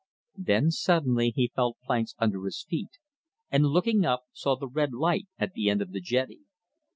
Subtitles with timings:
[0.39, 2.97] Then suddenly he felt planks under his feet
[3.51, 6.39] and, looking up, saw the red light at the end of the jetty.